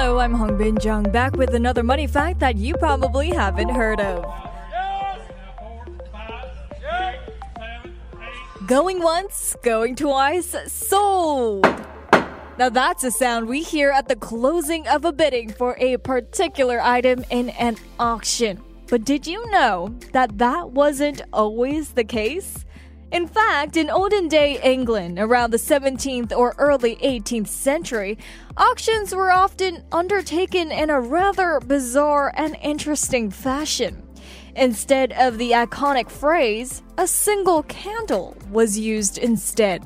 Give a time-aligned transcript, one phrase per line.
[0.00, 4.00] Hello, I'm Hong Bin Jung back with another money fact that you probably haven't heard
[4.00, 4.24] of.
[8.66, 11.66] Going once, going twice, sold!
[12.58, 16.80] Now that's a sound we hear at the closing of a bidding for a particular
[16.80, 18.58] item in an auction.
[18.88, 22.64] But did you know that that wasn't always the case?
[23.12, 28.16] In fact, in olden day England, around the 17th or early 18th century,
[28.56, 34.06] auctions were often undertaken in a rather bizarre and interesting fashion.
[34.54, 39.84] Instead of the iconic phrase, a single candle was used instead.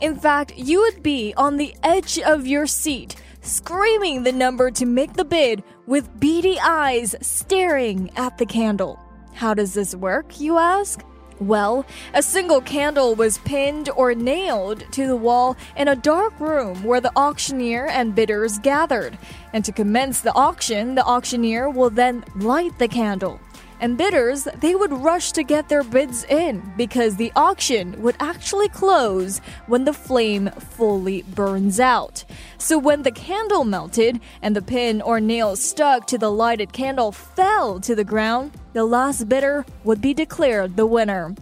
[0.00, 4.86] In fact, you would be on the edge of your seat, screaming the number to
[4.86, 8.98] make the bid with beady eyes staring at the candle.
[9.34, 11.02] How does this work, you ask?
[11.40, 16.82] Well, a single candle was pinned or nailed to the wall in a dark room
[16.82, 19.16] where the auctioneer and bidders gathered.
[19.52, 23.40] And to commence the auction, the auctioneer will then light the candle
[23.80, 28.68] and bidders, they would rush to get their bids in because the auction would actually
[28.68, 32.24] close when the flame fully burns out.
[32.58, 37.12] So when the candle melted and the pin or nail stuck to the lighted candle
[37.12, 41.34] fell to the ground, the last bidder would be declared the winner.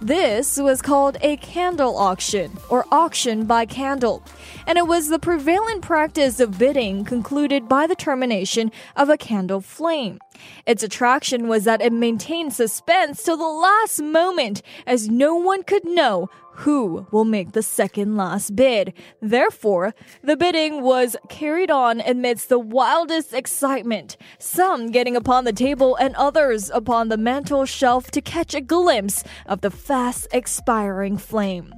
[0.00, 4.22] This was called a candle auction, or auction by candle,
[4.66, 9.62] and it was the prevalent practice of bidding concluded by the termination of a candle
[9.62, 10.18] flame.
[10.66, 15.86] Its attraction was that it maintained suspense till the last moment, as no one could
[15.86, 18.92] know who will make the second last bid.
[19.20, 25.96] Therefore, the bidding was carried on amidst the wildest excitement, some getting upon the table
[25.96, 31.72] and others upon the mantel shelf to catch a glimpse of the fast expiring flame.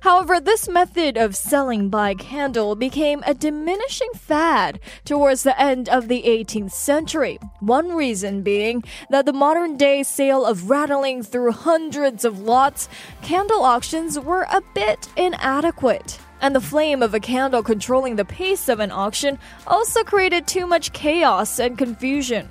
[0.00, 6.08] However, this method of selling by candle became a diminishing fad towards the end of
[6.08, 7.38] the 18th century.
[7.60, 12.88] One reason being that the modern day sale of rattling through hundreds of lots,
[13.22, 16.18] candle auctions were a bit inadequate.
[16.40, 20.66] And the flame of a candle controlling the pace of an auction also created too
[20.66, 22.48] much chaos and confusion.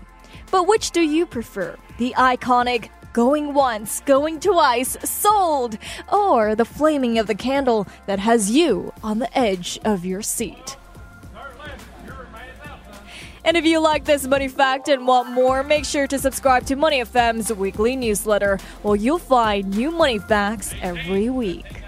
[0.51, 1.77] But which do you prefer?
[1.97, 5.77] The iconic going once, going twice, sold,
[6.11, 10.77] or the flaming of the candle that has you on the edge of your seat?
[13.45, 16.77] And if you like this money fact and want more, make sure to subscribe to
[16.77, 21.82] Money FM's weekly newsletter, where you'll find new money facts every week.